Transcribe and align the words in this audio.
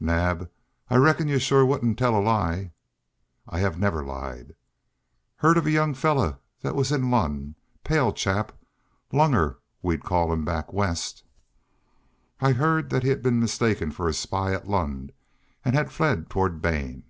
"Naab, 0.00 0.50
I 0.88 0.96
reckon 0.96 1.28
you 1.28 1.38
shore 1.38 1.66
wouldn't 1.66 1.98
tell 1.98 2.16
a 2.18 2.22
lie?" 2.24 2.72
"I 3.46 3.58
have 3.58 3.78
never 3.78 4.02
lied." 4.02 4.54
"Heerd 5.42 5.58
of 5.58 5.66
a 5.66 5.70
young 5.70 5.92
feller 5.92 6.38
thet 6.62 6.74
was 6.74 6.90
in 6.90 7.10
Lund 7.10 7.56
pale 7.84 8.10
chap 8.10 8.52
lunger, 9.12 9.58
we'd 9.82 10.02
call 10.02 10.32
him 10.32 10.46
back 10.46 10.72
West?" 10.72 11.24
"I 12.40 12.52
heard 12.52 12.88
that 12.88 13.02
he 13.02 13.10
had 13.10 13.20
been 13.20 13.38
mistaken 13.38 13.90
for 13.90 14.08
a 14.08 14.14
spy 14.14 14.54
at 14.54 14.66
Lund 14.66 15.12
and 15.62 15.74
had 15.74 15.92
fled 15.92 16.30
toward 16.30 16.62
Bane." 16.62 17.04